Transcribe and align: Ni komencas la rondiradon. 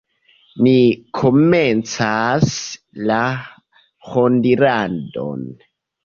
Ni 0.67 0.71
komencas 1.17 2.55
la 3.11 3.17
rondiradon. 4.13 5.45